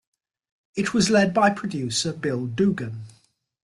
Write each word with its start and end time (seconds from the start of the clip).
It 0.75 0.95
was 0.95 1.11
led 1.11 1.31
by 1.31 1.51
producer 1.51 2.11
Bill 2.11 2.47
Dugan. 2.47 3.03